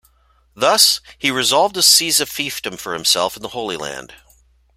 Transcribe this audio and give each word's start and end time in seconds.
Thus, 0.55 0.99
he 1.19 1.29
resolved 1.29 1.75
to 1.75 1.83
seize 1.83 2.19
a 2.19 2.25
fiefdom 2.25 2.79
for 2.79 2.93
himself 2.95 3.35
in 3.37 3.43
the 3.43 3.49
Holy 3.49 3.77
Land. 3.77 4.15